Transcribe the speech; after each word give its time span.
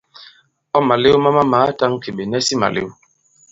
Ɔ̂ 0.77 0.81
màlew 0.87 1.15
ma 1.23 1.29
mamàa 1.37 1.65
i 1.71 1.77
tāŋki, 1.79 2.09
ɓè 2.15 2.23
nɛsi 2.25 2.55
malew. 2.61 2.87